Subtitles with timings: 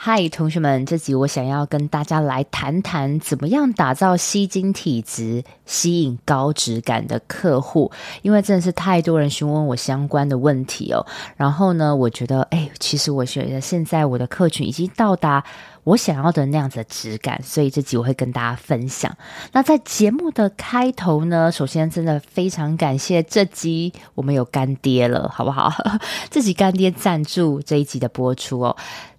[0.00, 7.90] 嗨，同学们，这集我想要跟大家来谈谈，怎么样打造吸金体质，吸引高质感的客户。
[8.22, 11.04] 因为真的是太多人询问我相关的问题哦。
[11.36, 15.42] 然后呢，我觉得，哎，其实我觉得现在我的客群已经到达
[15.82, 19.12] 我想要的那样子的质感，所以这集我会跟大家分享。
[19.50, 25.72] 那在节目的开头呢，首先真的非常感谢这集我们有干爹了，好不好？
[26.30, 28.76] 这集干爹赞助这一集的播出哦。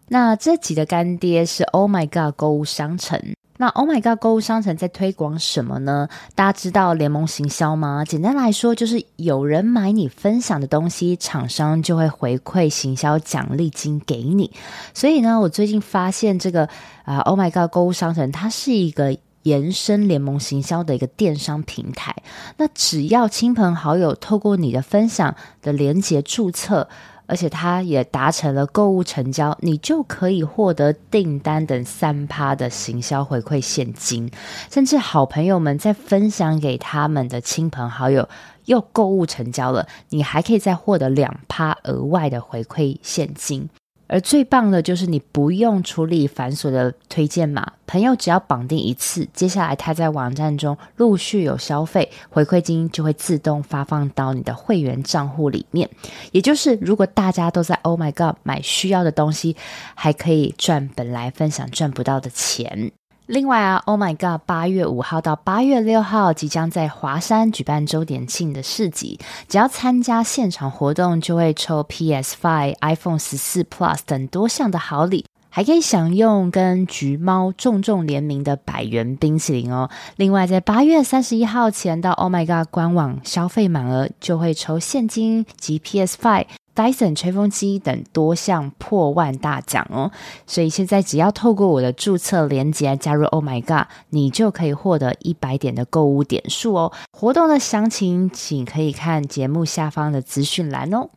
[0.10, 3.22] 那这集的干爹是 Oh My God 购物商城。
[3.58, 6.08] 那 Oh My God 购物商城在推广什么呢？
[6.34, 8.06] 大家知道联盟行销吗？
[8.06, 14.52] 简单来说，就是有人买你分享的东西，厂商就会回馈行销奖励金给你。
[14.94, 16.70] 所以呢，我最近发现这个
[17.04, 22.16] 啊、Oh My God 购物商城，它是一个延伸联盟行销的一个电商平台。
[22.58, 26.88] 那只要亲朋好友透过你的分享的连接注册。
[27.30, 34.30] 而且他也达成了购物成交，你就可以获得订单等三趴的行销回馈现金，
[34.72, 38.28] 甚至好朋友们在分享给他们的亲朋好友
[38.66, 43.70] 又购物成交了，你还可以再获得两趴额外的回馈现金。
[44.10, 55.88] 而最棒的就是你不用处理繁琐的推荐码，朋友只要绑定一次，接下来他在网站中陆续有消费，回馈金就会自动发放到你的会员账户里面。
[56.32, 59.56] 也就是如果大家都在 Oh My God 买需要的东西，
[59.94, 62.92] 还可以赚本来分享赚不到的钱。
[63.30, 79.92] 另外啊，Oh my God，八月五号到八月六号即将在华山举办周年庆的市集，只要参加现场活动，就会抽 PS Five、iPhone 十四 Plus 等多项的好礼，还可以享用跟橘猫重重联名的百元冰淇淋哦。
[80.16, 86.48] 另外，在八月三十一号前到 Oh my God 官网消费满额，就会抽现金及 PS Five。
[86.80, 90.10] Dyson 吹风机等多项破万大奖哦，
[90.48, 96.94] 所以现在只要透过我的注册链接加入 Oh My God，你就可以获得一百点的购物点数哦。
[97.12, 101.10] 活动的详情请可以看节目下方的资讯栏哦。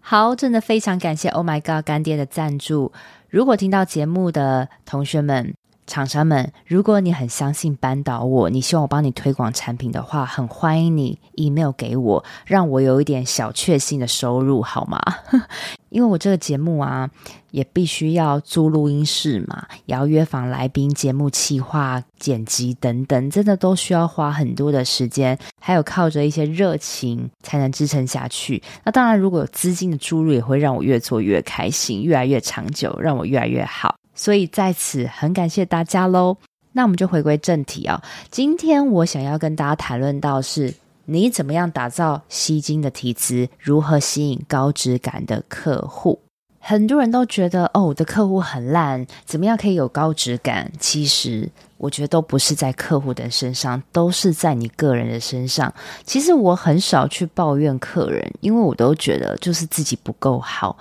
[0.00, 2.90] 好，真的非常感谢 Oh My God 干爹的赞助。
[3.28, 5.54] 如果听到节目的同学们，
[5.86, 15.00] 厂商们，如果你很相信扳倒我，你希望我帮你推广产品的话，很欢迎你 email 给我，让我有一点小确幸的收入，好吗？
[15.90, 17.08] 因为我这个节目啊，
[17.52, 28.60] 也必须要租录音室嘛，也要约访来宾、节目企划、剪辑等等，真的都需要花很多的时间，还有靠着一些热情才能支撑下去。
[28.84, 33.94] 那当然，如果有资金的注入，也会让我越做越开心，越来越长久，让我越来越好。
[34.14, 36.36] 所以在此很感谢大家喽。
[36.72, 46.20] 那我们就回归正题啊，今天我想要跟大家谈论到是，你怎么样打造吸金的体质，如何吸引高质感的客户。
[46.58, 50.72] 很多人都觉得哦，我的客户很烂，怎么样可以有高质感？
[50.80, 51.48] 其实
[51.84, 55.70] 我觉得都不是在客户的身上，都是在你个人的身上。
[56.02, 60.78] 其实我很少去抱怨客人，因为我都觉得就是自己不够好。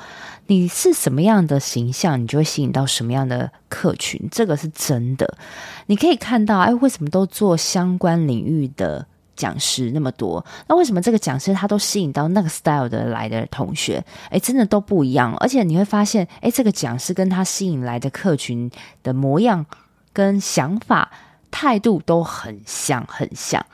[0.48, 5.38] 你是什么样的形象，你就会吸引到什么样的客群，这个是真的。
[5.88, 9.06] 你可以看到，哎，为什么都做相关领域的
[9.36, 10.46] 讲师那么多？
[10.70, 14.02] 那为什么这个讲师他都吸引到那个 style 的来的同学？
[14.30, 15.36] 哎，真的都不一样。
[15.42, 18.72] 而且你会发现，哎，这个讲师跟他吸引来的客群
[19.02, 19.66] 的模样、
[20.14, 21.12] 跟想法、
[21.52, 23.66] 态度都很像，很像。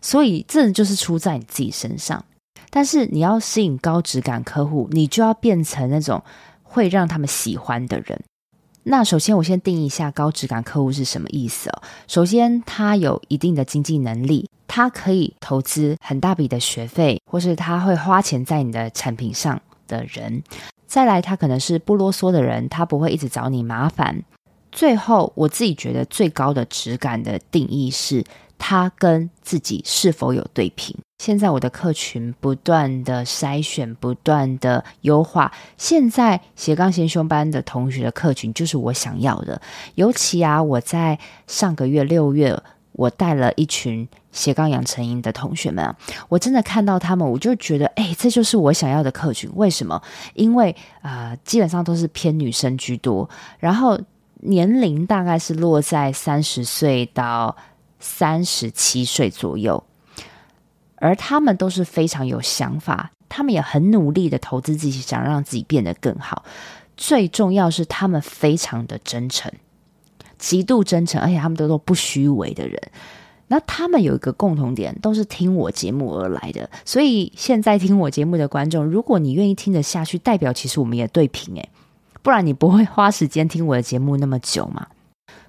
[0.00, 2.24] 所以，这就是出在你自己身上。
[2.70, 6.22] 但是你要吸引高质感客户，你就要变成那种
[6.62, 8.22] 会让他们喜欢的人。
[8.82, 11.82] 那首先，我先定义一下高质感客户是什么意思哦。
[12.06, 20.42] 首先，他有一定的经济能力，他可以投资很大笔的学费，或是他会花钱在你的产品上的人。
[20.86, 24.22] 再来，他可能是不啰嗦的人，他不会一直找你麻烦。
[24.76, 28.22] 最后，我自己觉得最高的质感的定义是，
[28.58, 30.94] 它跟自己是否有对平。
[31.16, 35.50] 现在我的客群不断的筛选，不断的优化。
[35.78, 39.58] 现在斜杠先修班的同学的客群就是我想要的。
[39.94, 42.54] 尤其啊，我在上个月六月，
[42.92, 45.96] 我带了一群斜杠养成营的同学们啊，
[46.28, 49.50] 我真的看到他们，我就觉得，哎，这就是我想要的客群。
[49.54, 50.02] 为什么？
[50.34, 53.26] 因为啊、基本上都是偏女生居多，
[53.58, 53.98] 然后
[54.42, 57.56] 年龄大概是落在三十岁到
[57.98, 59.82] 三十七岁左右。
[60.98, 66.42] 而他们都是非常有想法，他们也很努力的投资自己，想让自己变得更好。
[66.96, 69.52] 最重要是他们非常的真诚，
[70.38, 72.80] 极度真诚，而且他们都都不虚伪的人。
[73.48, 76.68] 那他们有一个共同点，都是听我节目而来的。
[76.86, 81.68] 所以现在听我节目的观众，如果你愿意听得下去，代表其实我们也对平诶，
[82.26, 84.84] 不然你不会花时间听我的节目那么久嘛。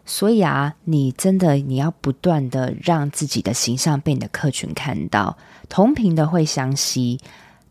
[0.05, 5.35] 所以啊，你真的你要不断的让自己的形象被你的客群看到，
[5.69, 7.19] 同频的会相吸，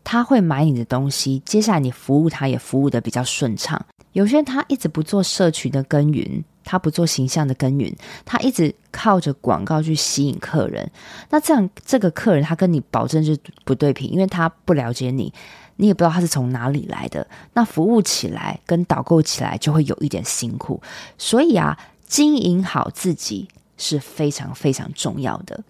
[0.03, 3.81] 他会买你的东西，接下来你服务他也服务的比较顺畅。
[4.11, 6.43] 有些人他一直不做社群的耕耘。
[6.69, 7.95] 他不做形象的耕耘，
[8.25, 10.91] 他一直靠着广告去吸引客人。
[11.29, 15.33] 那这样，这个客人他跟你保证是不对频，因为他不了解你，
[15.77, 17.25] 你也不知道他是从哪里来的。
[17.53, 20.81] 那服务起来跟导购起来就会有一点辛苦。
[21.17, 23.47] 所以啊，经营好自己
[23.77, 25.63] 是非常非常重要的。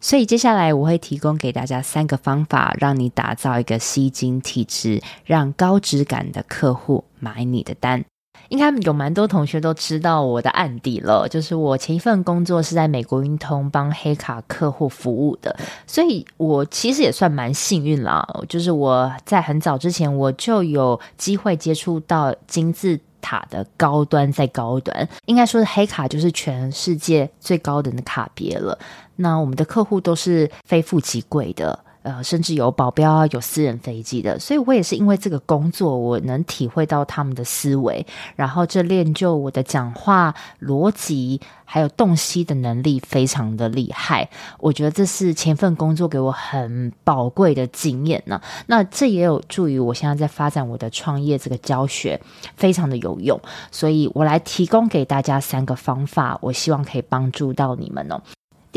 [0.00, 8.04] 所以接下来我会提供给大家三个方法，让你打造一个吸金体质，让高质感的客户买你的单。
[8.48, 15.54] 应该有蛮多同学都知道我的案底了，就是我前一份工作是在美国运通帮黑卡客户服务的，
[15.86, 18.26] 所以我其实也算蛮幸运啦。
[18.48, 28.78] 就是我在很早之前我就有机会接触到金字塔的高端再高端，应该说是黑卡就是全世界最高等的卡别了。
[29.16, 31.78] 那我们的客户都是非富即贵的。
[32.08, 44.26] 呃，甚至有保镖啊，有私人飞机的，所以我也是因为这个工作，我能体会到他们的思维，然后这练就我的讲话逻辑还有洞悉的能力非常的厉害。
[44.58, 48.40] 我觉得这是前份工作给我很宝贵的经验呢。
[48.68, 52.18] 那这也有助于我现在在发展我的创业这个教学，
[52.56, 53.38] 非常的有用。
[53.70, 58.18] 所以我来提供给大家三个方法，我希望可以帮助到你们哦。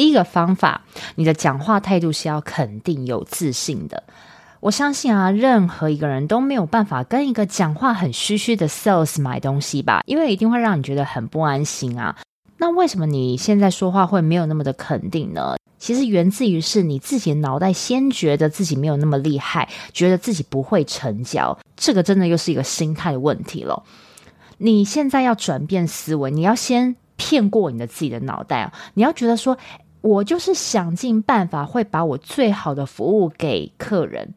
[0.01, 0.81] 第一个方法，
[1.13, 4.01] 你的讲话态度是要肯定、有自信的。
[4.59, 12.17] 我相信啊，任何一个人都没有办法跟一个讲话很虚虚的 sales 买东西吧，因为一定会让你觉得很不安心啊。
[12.57, 15.55] 那为什么你现在说话会没有那么的肯定呢？
[15.77, 23.83] 其实源自于是你自己的脑袋先觉得自己没有那么厉害，觉得自己不会成交，这个真的又是一个心态问题了。
[24.57, 26.95] 你现在要转变思维，你要先。
[27.23, 28.73] 骗过你的自己的脑袋啊！
[28.95, 29.55] 你要觉得说，
[30.01, 34.33] 我就是想尽办法会把我最好的服务给客人，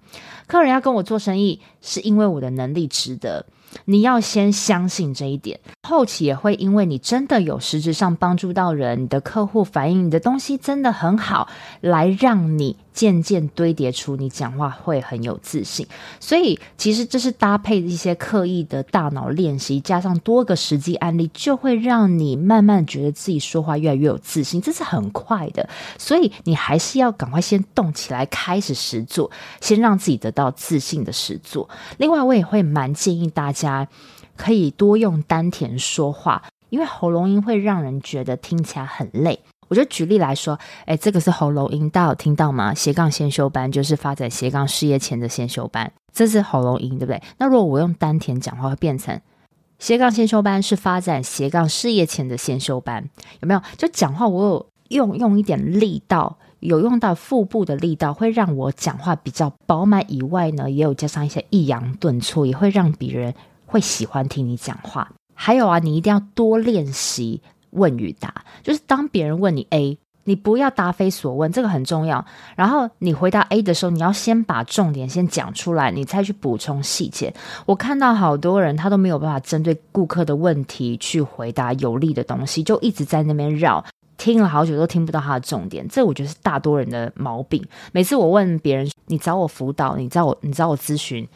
[0.47, 3.47] 客人要跟我做生意，是因为我的能力值得。
[3.87, 11.49] 你要先相信这一点，后期也会因为你真的有实质上帮助到人，你的客户反映你的东西真的很好，
[11.81, 15.87] 来让你渐渐堆叠出你讲话会很有自信。
[16.21, 24.63] 所以其实这是搭配一些刻意的大脑练习，加上多个实际案例，就会让你慢慢觉得自己说话越来越有自信。
[24.63, 25.69] 这是很快的，
[25.99, 29.31] 所以你还是要赶快先动起来，开始实做，
[29.61, 31.69] 先让自己得到自信的实做。
[31.99, 33.87] 另外，我也会蛮建议大家。
[34.37, 39.39] 可以多用丹田说话，因为喉咙音会让人觉得听起来很累。
[39.69, 42.73] 我就举例来说，哎，这个是喉咙音，大家有听到吗？
[42.75, 47.23] 斜杠先修班就是发展斜杠事业前的先修班，这是喉咙音，对不对？
[47.39, 49.21] 那如果我用丹田讲话，会变成
[49.79, 53.09] 斜杠先修班是发展斜杠事业前的先修班，
[53.41, 53.63] 有没有？
[53.77, 63.35] 就讲话我有用用一点力道，有用到腹部的力道，会让我讲话比较饱满以外呢，也有加上一些抑扬顿挫，也会让别人。
[63.67, 67.43] 会喜欢听你讲话，还有啊，你一定要多练习
[67.75, 68.35] 问与答。
[68.63, 72.25] 就是当别人问你 A，你不要答非所问，这个很重要。
[72.57, 77.35] 然后你回答 A 的时候，你要先把重点先讲出来，你再去补充细节。
[77.67, 83.85] 我看到好多人他都没有办法针对顾客的问题去回答有利的东西，就一直在那边绕，
[84.17, 85.87] 听了好久都听不到他的重点。
[85.89, 87.63] 这我觉得是大多人的毛病。
[87.93, 91.29] 每次我问别人，你找我辅导，你找我，你找我咨询。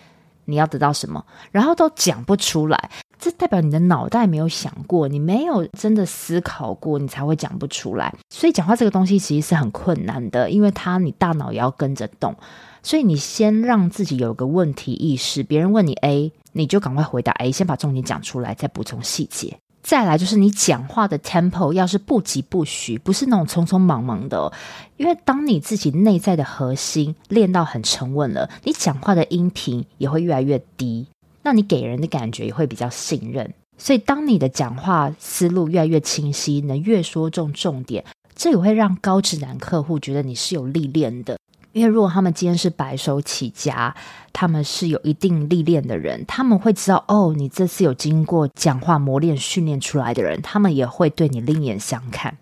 [0.51, 8.15] 你要得到什么，然后都讲不出来，这代表你的脑袋没有想过，你没有真的思考过，你才会讲不出来。
[8.31, 12.35] 所以讲话这个东西其实是很困难的，因为它你大脑也要跟着动。
[12.83, 19.59] 所以你先让自己有个问题意识，别人问你 A，你就赶快回答 A，先把重点讲出来，再补充细节。
[19.83, 24.53] 再来就是你讲话的 tempo 要是不疾不徐，不是那种匆匆忙忙的。
[24.97, 31.07] 因为当你自己内在的核心练到很沉稳了，你讲话的音频也会越来越低，
[31.49, 33.55] 那你给人的感觉也会比较信任。
[33.79, 41.39] 所以当你的讲话思路越来越清晰，能越说中重点，这也会让高质男客户觉得你是有历练的。
[41.73, 43.95] 因为如果他们今天是白手起家，
[44.31, 52.37] 他们是有一定历练的人，他们会知道哦，你这次有经过讲话磨练训练出来的人，他们也会对你另眼相看。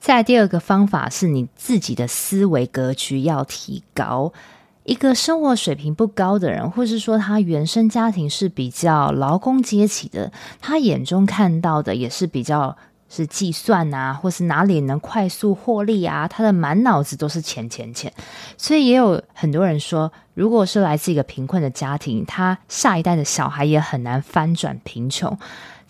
[0.00, 4.32] 再第二个方法是你自己的思维格局要提高，
[4.84, 12.76] 一个生活水平不高的人，或是说他原生家庭是比较劳工阶级的，他眼中看到的也是比较
[13.08, 18.12] 是计算啊，或是哪里能快速获利啊，他的满脑子都是钱钱钱。
[18.58, 25.38] 所以也有很多人说，如果是来自一个贫困的家庭，他下一代的小孩也很难翻转贫穷。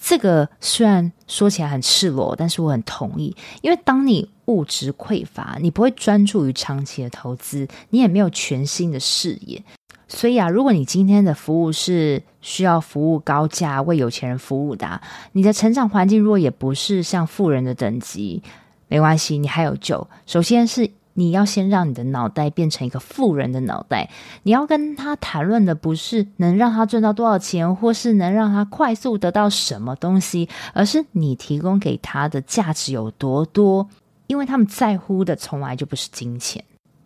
[0.01, 9.63] 这个虽然说起来很赤裸，但是我很同意，因为当你物质匮乏，你不会专注于长期的投资，你也没有全新的视野。
[10.09, 15.01] 所以啊，如果你今天的服务是需要服务高价为有钱人服务的，
[15.33, 18.43] 你的成长环境若也不是像富人的等级，
[18.89, 20.07] 没关系，你还有救。
[20.27, 20.91] 首先是。
[21.17, 24.11] 你要先让你的脑袋变成一个富人的脑袋。
[24.43, 33.89] 你要跟他谈论的不是能让他赚到多少钱，或是能让他快速得到什么东西，而是你提供给他的价值有多多。
[34.27, 36.65] 因为他们在乎的从来就不是金钱，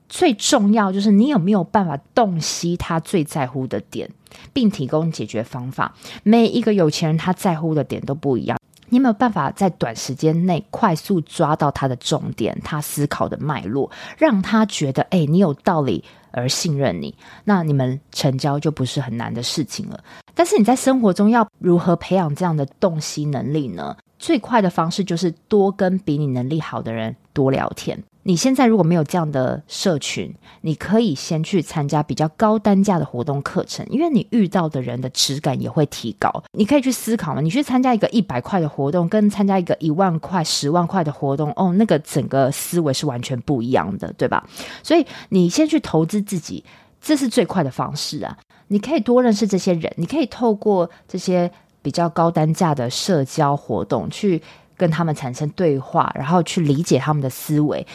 [0.09, 4.11] 最重要就是你有没有办法洞悉他最在乎的点，
[4.53, 5.95] 并提供解决方法。
[6.23, 8.57] 每一个有钱人他在乎的点都不一样。
[8.91, 17.15] 你有没有办法在短时间内快速抓到他的重点，他思考的脉络，让他觉得哎，你有道理而信任你？
[17.45, 20.03] 那你们成交就不是很难的事情了。
[20.35, 23.95] 但是你在生活中要如何培养这样的洞悉能力呢？
[24.19, 28.03] 最快的方式就是多跟比你能力好的人多聊天。
[28.25, 36.31] 你现在如果没有这样的社群，你可以先去参加比较高单价的活动课程，因为你遇到的人的质感也会提高。
[36.53, 44.47] 你可以去思考嘛，你去参加一个一百块的活动，跟参加一个一万块、十万块的活动，哦，那个整个思维是完全不一样的，对吧？
[44.83, 46.63] 所以你先去投资自己，
[47.01, 48.37] 这是最快的方式啊！
[48.67, 51.51] 你可以多认识这些人，你可以透过这些
[51.83, 54.43] 比较高单价的社交活动去
[54.77, 57.87] 跟他们产生对话，然后去理解他们的思维。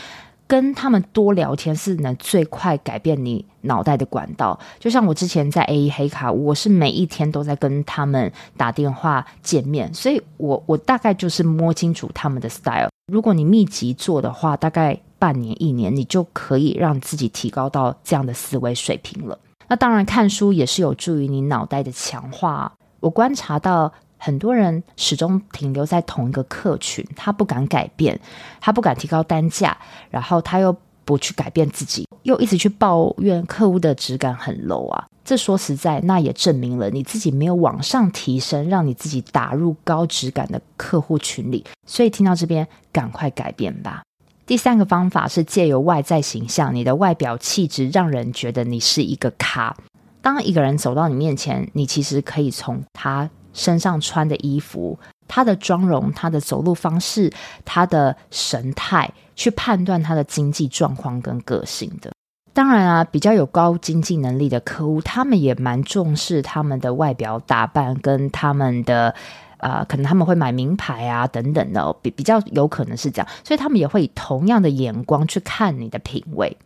[0.45, 4.59] 跟他们多聊天是能最快改变你脑袋的管道。
[4.77, 12.89] 就像我之前在 A E 黑卡，我是每一天都在跟他们打电话见面，所以我我大概就是摸清楚他们的 style。
[13.11, 19.39] 如果你密集做的话，大概半年一年，你就可以让自己提高到这样的思维水平了。
[19.69, 22.71] 那当然，看书也是有助于你脑袋的强化。
[23.03, 23.93] 我观察到。
[24.25, 28.17] 很多人始终停留在同一个客群，他不敢改变，
[28.61, 29.77] 他不敢提高单价，
[30.09, 35.03] 然后他又不去改变自己，又一直去抱怨客户的质感很 low 啊。
[35.25, 41.65] 这说实在，那也证明了你自己没有往上提升，让你自己打入高质感的客户群里。
[41.85, 44.03] 所以听到这边，赶快改变吧。
[44.45, 49.75] 第三个方法是借由外在形象，你的外表气质让人觉得你是一个咖。
[50.23, 53.29] 当一个人走到你面前，你其实可以从他。
[53.55, 57.31] 身上穿的衣服，他的妆容，他的走路方式，
[57.63, 62.11] 他的神态，去判断他的经济状况跟个性的。
[62.51, 69.13] 当然啊，比较有高经济能力的客户，他们也蛮重视他们的外表打扮跟他们的，
[69.57, 76.57] 呃，可能他们会买名牌啊等等的，比比较有可能是这样，所以他们也会以同样的眼光去看你的品味。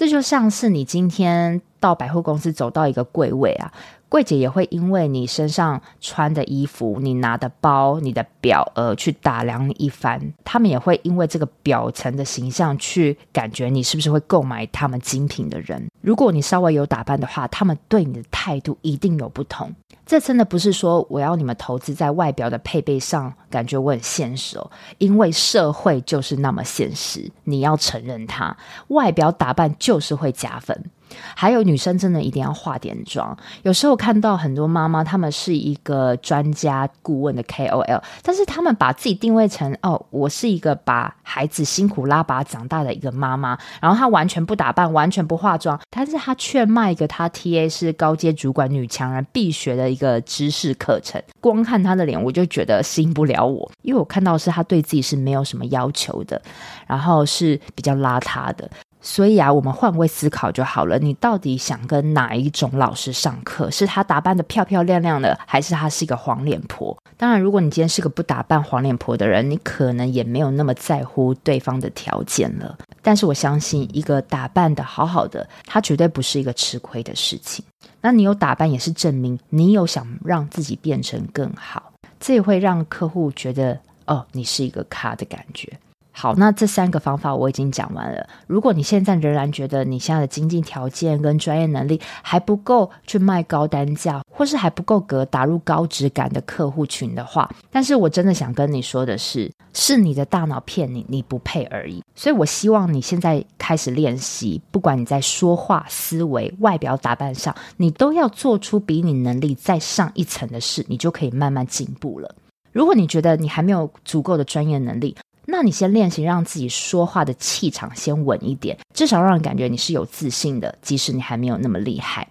[0.00, 3.70] 这就像是你今天到百货公司走到一个柜位啊。
[4.10, 10.20] 柜姐也会因为你身上穿的衣服、你拿的包、你的表而去打量你一番。
[10.44, 15.88] 他们也会因为这个表层的形象去感觉你是不是会购买他们精品的人。
[16.00, 19.72] 如果你稍微有打扮的话，他们对你的态度一定有不同。
[20.04, 24.68] 这真的不是说我要你们投资在外表的配备上，感觉我很现实哦。
[24.98, 28.56] 因为社会就是那么现实，你要承认它，
[28.88, 30.90] 外表打扮就是会加分。
[31.34, 33.36] 还有女生真的一定要化点妆。
[33.62, 51.22] 有时候看到很多妈妈，她们是一个专家顾问的 KOL，但是她们把自己定位成哦，我是一个把孩子辛苦拉拔长大的一个妈妈，然后她完全不打扮，完全不化妆，但是她却卖一个她 TA 是高阶主管女强人必学的一个知识课程。
[51.40, 56.40] 光看她的脸，我就觉得吸引不了我，因为我看到是她对自己是没有什么要求的，
[56.86, 58.70] 然后是比较邋遢的。
[59.02, 60.98] 所以啊，我们换位思考就好了。
[60.98, 63.70] 你到底想跟哪一种老师上课？
[63.70, 66.96] 是他打扮得漂漂亮亮的，还是他是一个黄脸婆？
[67.16, 72.76] 当然，如果你今天是个不打扮黄脸婆的人，你可能也没有那么在乎对方的条件了。
[73.02, 77.64] 但是我相信，一个打扮得好好的，他绝对不是一个吃亏的事情。
[78.02, 85.70] 那你有打扮，也是证明你有想让自己变成更好，这也会让客户觉得哦，你是一个咖的感觉。
[86.12, 88.28] 好，那这三个方法我已经讲完了。
[88.46, 102.02] 如果你现在仍然觉得你现在的经济条件跟专业能力还不够去卖高单价，或是还不够格打入高质感的客户群的话，但是我真的想跟你说的是，是你的大脑骗你，你不配而已。
[102.14, 112.34] 所以我希望你现在开始练习，不管你在说话、思维、外表打扮上，你都要做出比你能力再上一层的事，你就可以慢慢进步了。
[112.72, 115.16] 如果你觉得你还没有足够的专业能力，
[115.50, 122.28] 那你先练习，让自己说话的气场先稳一点，至少让人感觉你是有自信的，即使你还没有那么厉害。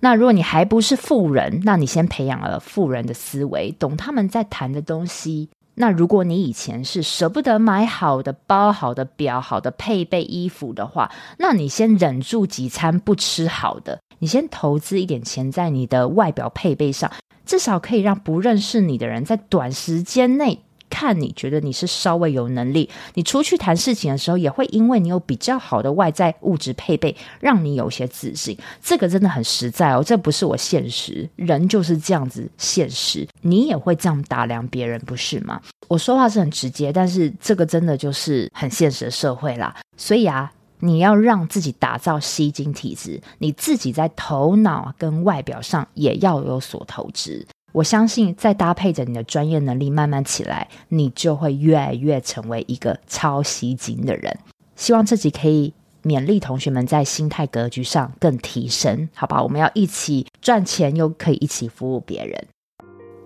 [0.00, 5.48] 那如果你还不是富人，那你先培养了富人的思维，懂他们在谈的东西。
[5.74, 17.10] 那如果你以前是舍不得买好的包、好的表、好的配备衣服的话，那你先忍住几餐不吃好的，你先投资一点钱在你的外表配备上，
[17.44, 20.60] 至少可以让不认识你的人在短时间内。
[20.90, 28.56] 看你觉得你是稍微有能力，你出去谈事情的时候，也会因为你有比较好的外在物质配备，让你有些自信。
[28.82, 33.26] 这个真的很实在哦，这不是我现实，人就是这样子现实。
[33.40, 35.60] 你也会这样打量别人，不是吗？
[35.88, 39.74] 我说话是很直接，但是这个真的就是很现实的社会啦。
[39.96, 47.46] 所以啊，你要让自己打造吸金体质，你自己在头脑跟外表上也要有所投资。
[47.78, 54.36] 我相信，再搭配着你的专业能力慢慢起来，你就会越来越成为一个超吸睛的人。
[54.74, 59.40] 希望这集可以勉励同学们在心态格局上更提升，好吧？
[59.40, 62.46] 我们要一起赚钱，又可以一起服务别人。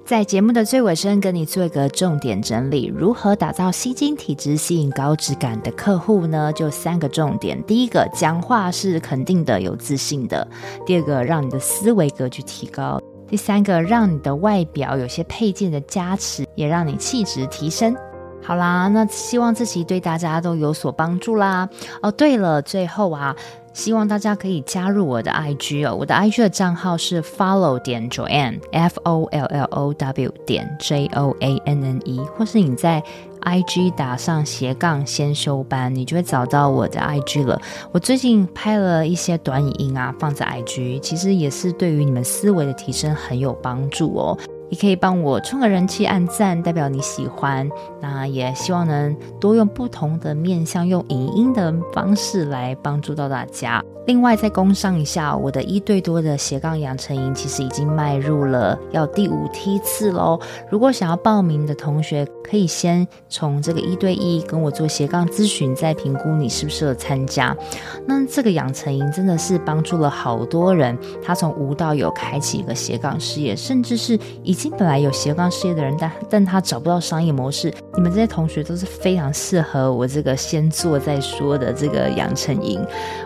[0.05, 6.53] 在节目的最尾声，跟你做一个重点整理：如何打造吸睛体质，吸引高质感的客户呢？
[6.53, 10.47] 就三个重点：第一个，讲话是肯定的、有自信的；
[10.85, 13.01] 第二个，让你的思维格局提高。
[13.33, 17.97] 第三个，让你的外表有些配件的加持，也让你气质提升。
[18.43, 21.67] 好啦，那希望这期对大家都有所帮助啦。
[22.03, 23.35] 哦，对了，最后啊，
[23.73, 31.37] 希望大家可以加入我的 IG 哦，我的 IG 的账号是 follow 点 Joanne，F O L L O W 点 J O
[31.41, 33.03] A N N E，或是你在。
[33.45, 37.61] IG 打上斜杠先修班，你就会找到我的 IG 了。
[37.91, 44.39] 我最近拍了一些短影音啊，放在 IG，其实也是对于你们思维的提升很有帮助哦。
[44.73, 47.69] 也可以帮我冲个人气，按赞，代表你喜欢。
[48.01, 53.85] 那也希望能多用不同的面向，用影音的方式来帮助到大家。
[54.07, 60.41] 另外再工商一下，我的一对多的斜杠养成营其实已经迈入了要第五梯次喽。
[60.69, 67.57] 如果想要报名的同学，可以先从这个一对一跟我做斜杠咨询，再评估你适不适合参加。
[68.05, 77.75] 那这个养成营真的是帮助了好多人，他从无到有开启一个斜杠事业，甚至是一经本来有斜杠事业的人，但但他找不到商业模式。
[77.97, 82.81] 你们这些同学都是非常适合我这个先做再说的这个养成营。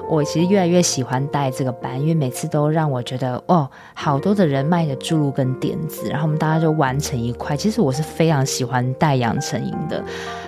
[0.09, 7.55] 我其实越来越喜欢带这个班，因为每次都让我觉得哦，好多的人脉的注入跟点子，然后我们大家就完成一块。
[7.55, 10.03] 其实我是非常喜欢带养成营的。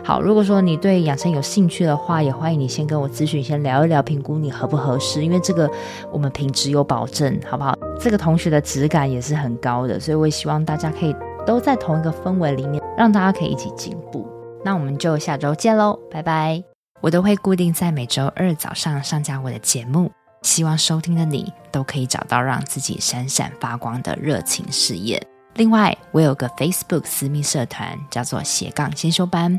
[0.08, 5.22] 好，如果说你对养生有兴趣的话，也欢迎你先跟我咨询，先聊一聊，评估你合不合适。
[5.22, 5.70] 因为这个
[6.10, 7.76] 我们品质有保证，好不好？
[8.00, 11.14] 这个同学的质感也是很高的，所以我也希望大家可以
[11.46, 12.82] 都在同一个氛围里面。
[12.96, 14.26] 让大家可以一起进步，
[14.64, 16.64] 那我们就下周见喽，拜拜！
[17.02, 25.22] 我都会固定在每周二早上上架我的节目，希望收听的你都可以找到让自己闪闪发光的热情事业。
[25.56, 29.58] 另外，我有个 Facebook 私密社团，叫做斜杠先修班，